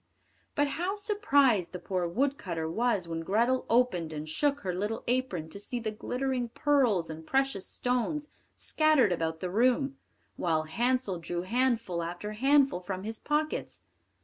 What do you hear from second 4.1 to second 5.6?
and shook her little apron to